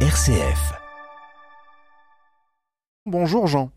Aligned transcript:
RCF. 0.00 0.74
Bonjour 3.06 3.46
Jean. 3.46 3.70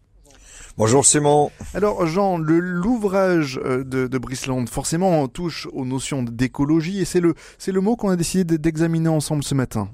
Bonjour 0.78 1.06
Simon. 1.06 1.50
Alors 1.74 2.06
Jean, 2.08 2.38
le- 2.38 2.60
l'ouvrage 2.60 3.60
euh, 3.64 3.84
de, 3.86 4.08
de 4.08 4.18
Brisland 4.18 4.68
forcément 4.68 5.28
touche 5.30 5.68
aux 5.72 5.86
notions 5.86 6.24
d'écologie 6.24 7.00
et 7.00 7.06
c'est 7.06 7.22
le, 7.22 7.36
c'est 7.58 7.72
le 7.72 7.80
mot 7.82 7.96
qu'on 7.96 8.10
a 8.10 8.16
décidé 8.18 8.58
d'examiner 8.58 9.08
ensemble 9.10 9.44
ce 9.44 9.56
matin. 9.56 9.90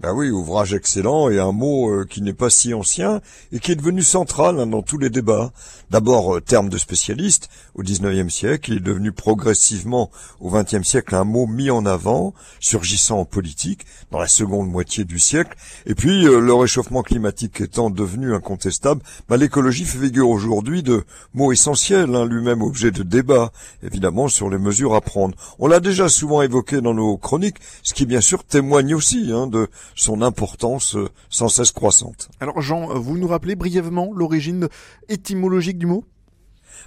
Ben 0.00 0.14
oui, 0.14 0.30
ouvrage 0.30 0.72
excellent 0.72 1.28
et 1.28 1.38
un 1.38 1.52
mot 1.52 1.90
euh, 1.90 2.06
qui 2.08 2.22
n'est 2.22 2.32
pas 2.32 2.48
si 2.48 2.72
ancien 2.72 3.20
et 3.52 3.58
qui 3.58 3.72
est 3.72 3.76
devenu 3.76 4.02
central 4.02 4.58
hein, 4.58 4.66
dans 4.66 4.80
tous 4.80 4.96
les 4.96 5.10
débats. 5.10 5.52
D'abord, 5.90 6.36
euh, 6.36 6.40
terme 6.40 6.70
de 6.70 6.78
spécialiste, 6.78 7.50
au 7.74 7.82
XIXe 7.82 8.32
siècle, 8.32 8.72
il 8.72 8.78
est 8.78 8.80
devenu 8.80 9.12
progressivement 9.12 10.10
au 10.40 10.50
XXe 10.50 10.88
siècle 10.88 11.14
un 11.14 11.24
mot 11.24 11.46
mis 11.46 11.68
en 11.68 11.84
avant, 11.84 12.32
surgissant 12.60 13.18
en 13.18 13.24
politique 13.26 13.84
dans 14.10 14.18
la 14.18 14.26
seconde 14.26 14.70
moitié 14.70 15.04
du 15.04 15.18
siècle. 15.18 15.54
Et 15.84 15.94
puis, 15.94 16.26
euh, 16.26 16.40
le 16.40 16.54
réchauffement 16.54 17.02
climatique 17.02 17.60
étant 17.60 17.90
devenu 17.90 18.34
incontestable, 18.34 19.02
ben, 19.28 19.36
l'écologie 19.36 19.84
fait 19.84 19.98
figure 19.98 20.30
aujourd'hui 20.30 20.82
de 20.82 21.04
mot 21.34 21.52
essentiel, 21.52 22.14
hein, 22.14 22.24
lui-même 22.24 22.62
objet 22.62 22.90
de 22.90 23.02
débat, 23.02 23.52
évidemment, 23.82 24.28
sur 24.28 24.48
les 24.48 24.56
mesures 24.56 24.94
à 24.94 25.02
prendre. 25.02 25.36
On 25.58 25.66
l'a 25.66 25.80
déjà 25.80 26.08
souvent 26.08 26.40
évoqué 26.40 26.80
dans 26.80 26.94
nos 26.94 27.18
chroniques, 27.18 27.58
ce 27.82 27.92
qui 27.92 28.06
bien 28.06 28.22
sûr 28.22 28.44
témoigne 28.44 28.94
aussi 28.94 29.30
hein, 29.30 29.46
de 29.46 29.68
son 29.94 30.22
importance 30.22 30.96
euh, 30.96 31.08
sans 31.28 31.48
cesse 31.48 31.72
croissante. 31.72 32.28
Alors 32.40 32.60
Jean, 32.60 32.90
euh, 32.90 32.94
vous 32.94 33.18
nous 33.18 33.28
rappelez 33.28 33.56
brièvement 33.56 34.10
l'origine 34.14 34.68
étymologique 35.08 35.78
du 35.78 35.86
mot? 35.86 36.04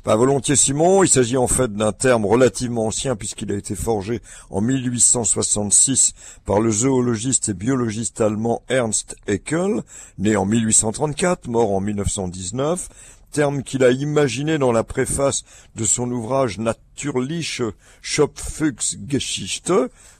Bah, 0.06 0.16
volontiers 0.16 0.56
Simon, 0.56 1.04
il 1.04 1.08
s'agit 1.08 1.38
en 1.38 1.48
fait 1.48 1.72
d'un 1.72 1.94
terme 1.94 2.26
relativement 2.26 2.88
ancien 2.88 3.16
puisqu'il 3.16 3.52
a 3.52 3.56
été 3.56 3.76
forgé 3.76 4.22
en 4.50 4.60
1866 4.60 6.14
par 6.46 6.60
le 6.60 6.72
zoologiste 6.72 7.50
et 7.50 7.54
biologiste 7.54 8.20
allemand 8.20 8.64
Ernst 8.68 9.16
Haeckel, 9.28 9.82
né 10.18 10.36
en 10.36 10.46
1834, 10.46 11.48
mort 11.48 11.72
en 11.72 11.80
1919, 11.80 12.90
terme 13.34 13.64
qu'il 13.64 13.84
a 13.84 13.90
imaginé 13.90 14.60
dans 14.60 14.72
la 14.72 14.84
préface 14.84 15.44
de 15.76 15.86
son 15.86 16.10
ouvrage 16.12 16.60
Natürliche 16.60 17.64
Schöpfungsgeschichte, 18.02 19.74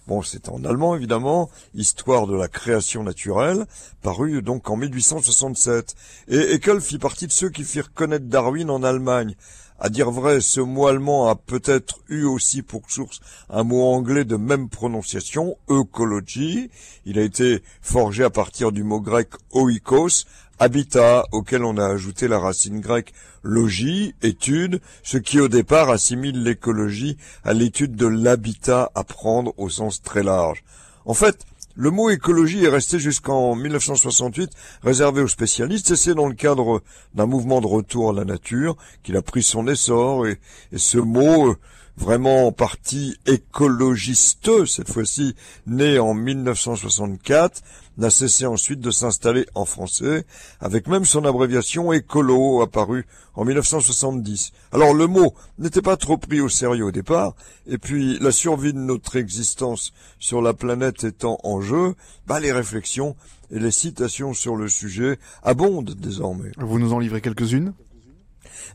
bon 0.08 0.24
c'est 0.24 0.50
en 0.50 0.66
allemand 0.66 0.96
évidemment, 0.96 1.52
Histoire 1.76 2.26
de 2.26 2.36
la 2.36 2.48
création 2.48 3.04
naturelle, 3.04 3.68
paru 4.02 4.42
donc 4.42 4.68
en 4.70 4.78
1867. 4.78 5.96
Et 6.28 6.54
Haeckel 6.54 6.82
fit 6.82 6.98
partie 6.98 7.28
de 7.28 7.32
ceux 7.32 7.50
qui 7.50 7.64
firent 7.64 7.94
connaître 7.94 8.26
Darwin 8.26 8.72
en 8.72 8.82
Allemagne. 8.82 9.36
À 9.80 9.90
dire 9.90 10.10
vrai, 10.10 10.42
ce 10.42 10.60
mot 10.62 10.88
allemand 10.88 11.28
a 11.28 11.36
peut-être 11.36 12.00
eu 12.08 12.24
aussi 12.24 12.62
pour 12.64 12.90
source 12.90 13.20
un 13.50 13.64
mot 13.64 13.84
anglais 13.84 14.24
de 14.26 14.38
même 14.38 14.70
prononciation, 14.70 15.58
ecology. 15.70 16.72
Il 17.06 17.20
a 17.20 17.24
été 17.24 17.62
forgé 17.82 18.24
à 18.24 18.30
partir 18.30 18.72
du 18.72 18.84
mot 18.84 19.02
grec 19.02 19.30
oikos, 19.52 20.26
habitat, 20.64 21.26
auquel 21.32 21.64
on 21.64 21.78
a 21.78 21.86
ajouté 21.86 22.28
la 22.28 22.40
racine 22.40 22.80
grecque 22.80 23.14
logis, 23.44 24.16
étude, 24.22 24.80
ce 25.04 25.18
qui 25.18 25.40
au 25.40 25.48
départ 25.48 25.90
assimile 25.90 26.44
l'écologie 26.44 27.18
à 27.44 27.54
l'étude 27.54 27.96
de 27.96 28.08
l'habitat 28.08 28.90
à 28.96 29.04
prendre 29.04 29.54
au 29.58 29.70
sens 29.70 30.02
très 30.02 30.24
large. 30.24 30.64
En 31.06 31.14
fait, 31.14 31.46
le 31.76 31.92
mot 31.92 32.10
écologie 32.10 32.64
est 32.64 32.70
resté 32.70 33.00
jusqu'en 33.00 33.56
1968 33.56 34.52
réservé 34.84 35.22
aux 35.22 35.28
spécialistes 35.28 35.92
et 35.92 35.96
c'est 35.96 36.14
dans 36.14 36.28
le 36.28 36.36
cadre 36.36 36.82
d'un 37.16 37.26
mouvement 37.26 37.62
de 37.62 37.68
retour 37.68 38.12
à 38.12 38.14
la 38.14 38.26
nature 38.26 38.78
qu'il 39.02 39.18
a 39.18 39.22
pris 39.22 39.44
son 39.44 39.68
essor 39.68 40.28
et, 40.28 40.40
et 40.72 40.78
ce 40.78 41.00
mot 41.00 41.50
euh, 41.50 41.58
vraiment 41.98 42.48
en 42.48 42.52
partie 42.52 43.18
écologiste, 43.26 44.66
cette 44.66 44.90
fois-ci 44.90 45.36
né 45.68 46.00
en 46.00 46.14
1964, 46.14 47.62
n'a 47.98 48.10
cessé 48.10 48.46
ensuite 48.46 48.80
de 48.80 48.92
s'installer 48.92 49.46
en 49.54 49.66
français, 49.66 50.26
avec 50.60 50.88
même 50.88 51.06
son 51.06 51.26
abréviation 51.26 51.94
écolo 51.94 52.62
apparue 52.62 53.06
en 53.36 53.46
1970. 53.46 54.52
Alors 54.72 54.94
le 54.94 55.08
mot 55.08 55.34
n'était 55.60 55.82
pas 55.82 55.98
trop 55.98 56.18
pris 56.18 56.42
au 56.42 56.50
sérieux 56.50 56.86
au 56.86 56.92
départ, 56.92 57.36
et 57.68 57.78
puis 57.78 58.18
la 58.20 58.32
survie 58.32 58.74
de 58.74 58.80
notre 58.80 59.16
existence 59.16 59.94
sur 60.20 60.42
la 60.42 60.54
planète 60.54 61.04
étant 61.04 61.38
en 61.44 61.62
jeu, 61.62 61.96
bah 62.26 62.40
les 62.40 62.52
réflexions 62.52 63.16
et 63.52 63.60
les 63.60 63.72
citations 63.72 64.34
sur 64.34 64.56
le 64.56 64.68
sujet 64.68 65.20
abondent 65.44 65.94
désormais. 65.96 66.52
Vous 66.58 66.80
nous 66.80 66.94
en 66.94 67.00
livrez 67.00 67.22
quelques-unes? 67.22 67.74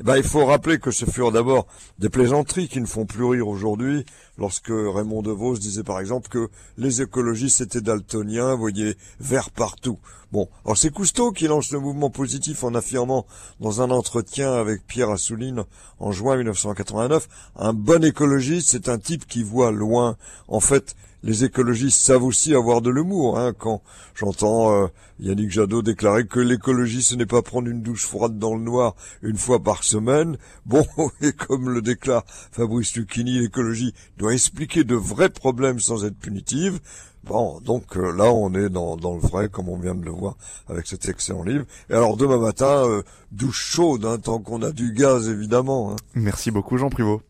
Ben, 0.02 0.16
il 0.16 0.22
faut 0.22 0.44
rappeler 0.44 0.78
que 0.78 0.90
ce 0.90 1.04
furent 1.04 1.32
d'abord 1.32 1.66
des 1.98 2.08
plaisanteries 2.08 2.68
qui 2.68 2.80
ne 2.80 2.86
font 2.86 3.06
plus 3.06 3.24
rire 3.24 3.48
aujourd'hui, 3.48 4.04
lorsque 4.36 4.70
Raymond 4.70 5.22
DeVos 5.22 5.58
disait 5.58 5.82
par 5.82 6.00
exemple 6.00 6.28
que 6.28 6.48
les 6.76 7.02
écologistes 7.02 7.60
étaient 7.60 7.80
daltoniens, 7.80 8.54
voyez, 8.54 8.96
vert 9.20 9.50
partout. 9.50 9.98
Bon, 10.30 10.48
alors 10.64 10.76
c'est 10.76 10.90
Cousteau 10.90 11.32
qui 11.32 11.46
lance 11.46 11.72
le 11.72 11.80
mouvement 11.80 12.10
positif 12.10 12.62
en 12.62 12.74
affirmant 12.74 13.26
dans 13.60 13.80
un 13.80 13.90
entretien 13.90 14.52
avec 14.52 14.86
Pierre 14.86 15.10
Assouline 15.10 15.64
en 15.98 16.12
juin 16.12 16.36
1989, 16.36 17.28
un 17.56 17.72
bon 17.72 18.04
écologiste, 18.04 18.68
c'est 18.68 18.90
un 18.90 18.98
type 18.98 19.26
qui 19.26 19.42
voit 19.42 19.70
loin. 19.70 20.16
En 20.46 20.60
fait, 20.60 20.94
les 21.22 21.44
écologistes 21.44 22.00
savent 22.00 22.24
aussi 22.24 22.54
avoir 22.54 22.80
de 22.80 22.90
l'humour. 22.90 23.38
Hein, 23.38 23.52
quand 23.56 23.82
j'entends 24.14 24.72
euh, 24.72 24.86
Yannick 25.20 25.50
Jadot 25.50 25.82
déclarer 25.82 26.26
que 26.26 26.40
l'écologie, 26.40 27.02
ce 27.02 27.14
n'est 27.14 27.26
pas 27.26 27.42
prendre 27.42 27.68
une 27.68 27.82
douche 27.82 28.06
froide 28.06 28.38
dans 28.38 28.54
le 28.54 28.62
noir 28.62 28.94
une 29.22 29.36
fois 29.36 29.62
par 29.62 29.84
semaine. 29.84 30.36
Bon, 30.66 30.86
et 31.20 31.32
comme 31.32 31.70
le 31.70 31.82
déclare 31.82 32.24
Fabrice 32.26 32.94
Lucchini, 32.96 33.40
l'écologie 33.40 33.94
doit 34.16 34.32
expliquer 34.32 34.84
de 34.84 34.94
vrais 34.94 35.30
problèmes 35.30 35.80
sans 35.80 36.04
être 36.04 36.18
punitive. 36.18 36.80
Bon, 37.24 37.60
donc 37.60 37.96
euh, 37.96 38.12
là, 38.12 38.32
on 38.32 38.54
est 38.54 38.70
dans, 38.70 38.96
le 38.96 39.20
vrai, 39.20 39.48
comme 39.48 39.68
on 39.68 39.76
vient 39.76 39.94
de 39.94 40.04
le 40.04 40.10
voir 40.10 40.36
avec 40.68 40.86
cet 40.86 41.08
excellent 41.08 41.42
livre. 41.42 41.66
Et 41.90 41.94
alors, 41.94 42.16
demain 42.16 42.38
matin, 42.38 42.86
euh, 42.86 43.02
douche 43.32 43.60
chaude, 43.60 44.06
hein, 44.06 44.18
tant 44.18 44.38
qu'on 44.38 44.62
a 44.62 44.70
du 44.70 44.92
gaz, 44.92 45.28
évidemment. 45.28 45.92
hein. 45.92 45.96
Merci 46.14 46.50
beaucoup 46.50 46.78
Jean 46.78 46.88
Privot. 46.88 47.20